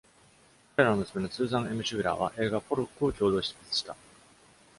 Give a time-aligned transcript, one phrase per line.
[0.75, 3.95] 彼らの娘のスーザン・エムシュウィラーは、映画「ポロック」を共同執筆した。